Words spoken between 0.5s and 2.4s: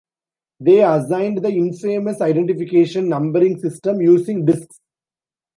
They assigned the infamous